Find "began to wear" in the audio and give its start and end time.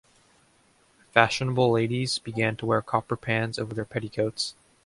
2.17-2.81